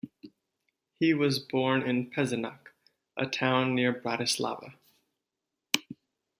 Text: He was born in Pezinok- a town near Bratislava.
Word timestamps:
He 0.99 1.13
was 1.13 1.37
born 1.37 1.83
in 1.87 2.09
Pezinok- 2.09 2.71
a 3.21 3.27
town 3.27 3.75
near 3.75 3.93
Bratislava. 3.93 4.73